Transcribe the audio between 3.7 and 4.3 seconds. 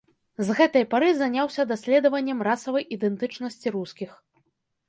рускіх.